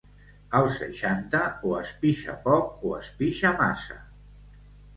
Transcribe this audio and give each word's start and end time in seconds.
Als 0.59 0.77
seixanta, 0.83 1.41
o 1.67 1.75
es 1.81 1.93
pixa 2.05 2.37
poc 2.47 2.89
o 2.93 2.97
es 3.03 3.13
pixa 3.23 3.55
massa. 3.63 4.03